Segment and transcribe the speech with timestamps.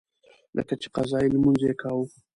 [0.57, 2.05] لکه چې قضایي لمونځ یې کاوه.